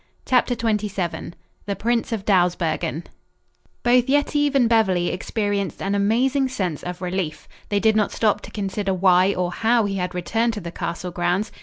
[0.25, 1.33] CHAPTER XXVII
[1.67, 3.03] THE PRINCE OF DAWSBERGEN
[3.83, 7.47] Both Yetive and Beverly experienced an amazing sense of relief.
[7.69, 11.11] They did not stop to consider why or how he had returned to the castle
[11.11, 11.51] grounds.